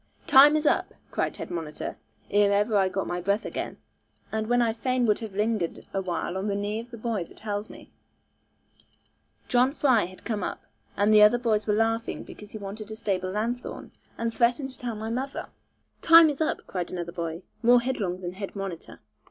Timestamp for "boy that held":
6.97-7.69